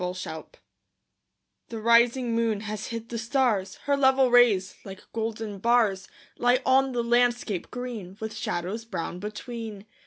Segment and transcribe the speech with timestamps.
[0.03, 0.45] ENDYMION
[1.69, 6.07] The rising moon has hid the stars; Her level rays, like golden bars,
[6.39, 9.85] Lie on the landscape green, With shadows brown between.